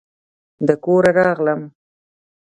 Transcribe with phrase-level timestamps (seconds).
[0.67, 1.61] د کوره راغلم